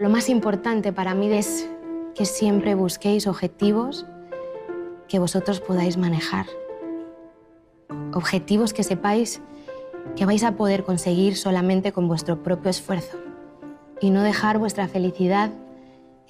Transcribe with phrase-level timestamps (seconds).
[0.00, 1.68] Lo más importante para mí es
[2.14, 4.06] que siempre busquéis objetivos
[5.08, 6.46] que vosotros podáis manejar.
[8.14, 9.42] Objetivos que sepáis
[10.16, 13.18] que vais a poder conseguir solamente con vuestro propio esfuerzo
[14.00, 15.50] y no dejar vuestra felicidad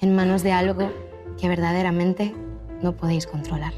[0.01, 0.91] en manos de algo
[1.39, 2.35] que verdaderamente
[2.81, 3.73] no podéis controlar.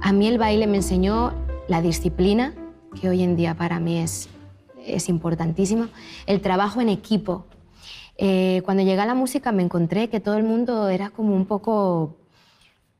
[0.00, 1.32] A mí el baile me enseñó
[1.66, 2.54] la disciplina,
[3.00, 4.28] que hoy en día para mí es,
[4.84, 5.88] es importantísimo,
[6.26, 7.46] el trabajo en equipo.
[8.16, 11.46] Eh, cuando llegué a la música me encontré que todo el mundo era como un
[11.46, 12.16] poco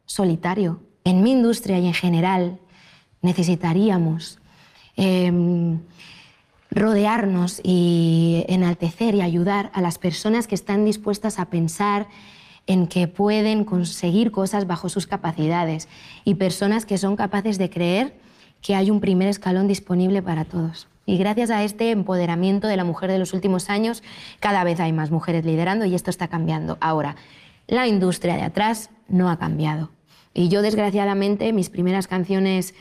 [0.07, 0.81] solitario.
[1.05, 2.59] En mi industria y en general
[3.23, 4.39] necesitaríamos
[4.97, 5.81] em,
[6.71, 12.09] rodearnos y enaltecer y ayudar a las personas que están dispuestas a pensar
[12.67, 15.89] en que pueden conseguir cosas bajo sus capacidades
[16.25, 18.15] y personas que son capaces de creer
[18.61, 20.89] que hay un primer escalón disponible para todos.
[21.07, 24.03] Y gracias a este empoderamiento de la mujer de los últimos años,
[24.41, 26.77] cada vez hay más mujeres liderando y esto está cambiando.
[26.81, 27.17] Ahora,
[27.67, 29.91] la industria de atrás no ha cambiado.
[30.35, 32.75] Y yo, desgraciadamente, mis primeras canciones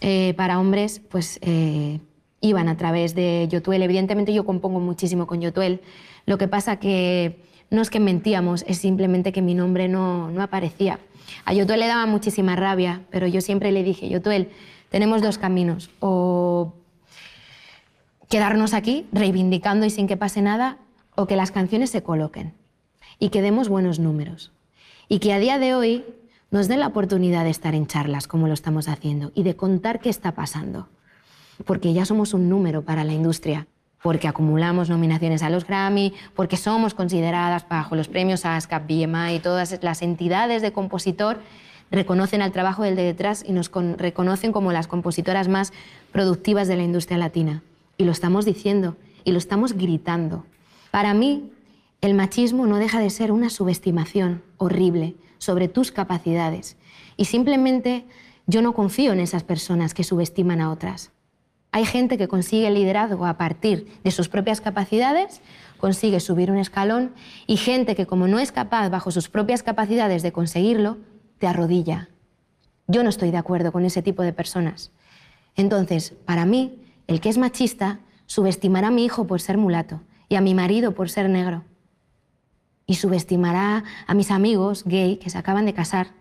[0.00, 2.00] eh, para hombres, pues eh,
[2.40, 3.82] iban a través de Yotuel.
[3.82, 5.82] Evidentemente yo compongo muchísimo con Yotuel.
[6.26, 10.42] Lo que pasa que no es que mentíamos, es simplemente que mi nombre no, no
[10.42, 10.98] aparecía.
[11.44, 14.48] A Yotuel le daba muchísima rabia, pero yo siempre le dije, Yotuel,
[14.90, 15.90] tenemos dos caminos.
[16.00, 16.74] O
[18.28, 20.76] quedarnos aquí reivindicando y sin que pase nada,
[21.16, 22.52] o que las canciones se coloquen
[23.18, 24.52] y que demos buenos números.
[25.08, 26.04] Y que a día de hoy
[26.50, 30.00] nos den la oportunidad de estar en charlas como lo estamos haciendo y de contar
[30.00, 30.88] qué está pasando
[31.64, 33.66] porque ya somos un número para la industria,
[34.02, 39.40] porque acumulamos nominaciones a los Grammy, porque somos consideradas bajo los premios ASCAP, BMI y
[39.40, 41.40] todas las entidades de compositor
[41.90, 45.72] reconocen al trabajo del de detrás y nos reconocen como las compositoras más
[46.12, 47.62] productivas de la industria latina.
[47.96, 50.44] Y lo estamos diciendo y lo estamos gritando.
[50.90, 51.50] Para mí,
[52.00, 56.76] el machismo no deja de ser una subestimación horrible sobre tus capacidades.
[57.16, 58.04] Y simplemente
[58.46, 61.10] yo no confío en esas personas que subestiman a otras.
[61.72, 65.40] Hay gente que consigue liderazgo a partir de sus propias capacidades,
[65.78, 67.12] consigue subir un escalón,
[67.46, 70.98] y gente que como no es capaz bajo sus propias capacidades de conseguirlo,
[71.40, 72.08] te arrodilla.
[72.86, 74.92] Yo no estoy de acuerdo con ese tipo de personas.
[75.56, 80.36] Entonces, para mí, el que es machista subestimará a mi hijo por ser mulato y
[80.36, 81.64] a mi marido por ser negro.
[82.86, 86.12] Y subestimará a mis amigos gay que se acaban de casar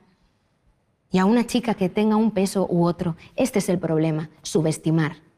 [1.12, 3.16] y a una chica que tenga un peso u otro.
[3.36, 5.30] Este es el problema, subestimar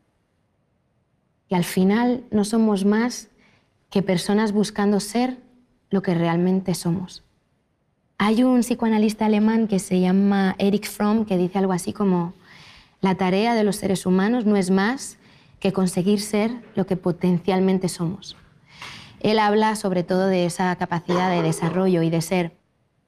[1.51, 3.27] y al final no somos más
[3.89, 5.37] que personas buscando ser
[5.89, 7.25] lo que realmente somos.
[8.23, 12.35] Hay un psicoanalista alemán que se llama Erich Fromm que dice algo así como,
[13.01, 15.17] la tarea de los seres humanos no es más
[15.59, 18.37] que conseguir ser lo que potencialmente somos.
[19.21, 22.51] Él habla sobre todo de esa capacidad de desarrollo y de ser.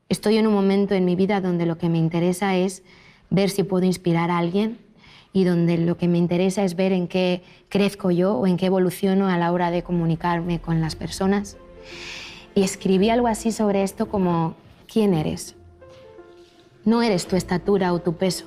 [0.10, 2.82] Estoy en un momento en mi vida donde lo que me interesa es
[3.30, 4.80] ver si puedo inspirar a alguien
[5.32, 8.66] y donde lo que me interesa es ver en qué crezco yo o en qué
[8.66, 11.56] evoluciono a la hora de comunicarme con las personas.
[12.56, 14.56] Y escribí algo así sobre esto como,
[14.94, 15.56] ¿quién eres?
[16.86, 18.46] No eres tu estatura o tu peso,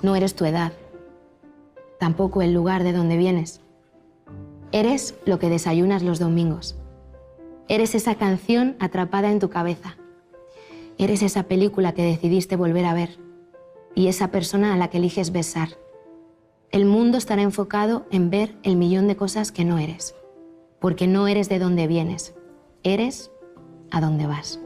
[0.00, 0.72] no eres tu edad,
[2.00, 3.60] tampoco el lugar de donde vienes.
[4.72, 6.76] Eres lo que desayunas los domingos.
[7.68, 9.98] Eres esa canción atrapada en tu cabeza.
[10.96, 13.18] Eres esa película que decidiste volver a ver
[13.94, 15.68] y esa persona a la que eliges besar.
[16.70, 20.14] El mundo estará enfocado en ver el millón de cosas que no eres,
[20.80, 22.34] porque no eres de donde vienes,
[22.82, 23.30] eres
[23.90, 24.58] a dónde vas.